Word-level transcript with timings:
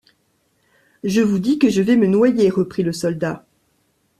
Je 1.03 1.21
vous 1.21 1.37
dis 1.37 1.59
que 1.59 1.69
je 1.69 1.83
vais 1.83 1.95
me 1.95 2.07
noyer, 2.07 2.49
reprit 2.49 2.81
le 2.81 2.91
soldat. 2.91 3.45